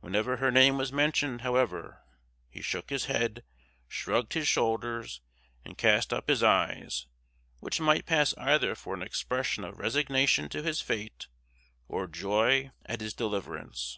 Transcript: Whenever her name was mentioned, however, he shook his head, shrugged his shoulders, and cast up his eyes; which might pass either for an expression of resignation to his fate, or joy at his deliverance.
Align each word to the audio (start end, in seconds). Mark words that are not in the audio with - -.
Whenever 0.00 0.38
her 0.38 0.50
name 0.50 0.76
was 0.76 0.92
mentioned, 0.92 1.42
however, 1.42 2.02
he 2.48 2.60
shook 2.60 2.90
his 2.90 3.04
head, 3.04 3.44
shrugged 3.86 4.32
his 4.32 4.48
shoulders, 4.48 5.20
and 5.64 5.78
cast 5.78 6.12
up 6.12 6.26
his 6.28 6.42
eyes; 6.42 7.06
which 7.60 7.80
might 7.80 8.04
pass 8.04 8.36
either 8.36 8.74
for 8.74 8.94
an 8.94 9.02
expression 9.02 9.62
of 9.62 9.78
resignation 9.78 10.48
to 10.48 10.64
his 10.64 10.80
fate, 10.80 11.28
or 11.86 12.08
joy 12.08 12.72
at 12.86 13.00
his 13.00 13.14
deliverance. 13.14 13.96